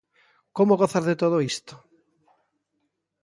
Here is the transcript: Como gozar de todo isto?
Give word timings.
Como 0.57 0.79
gozar 0.81 1.03
de 1.09 1.19
todo 1.21 1.37
isto? 1.51 1.73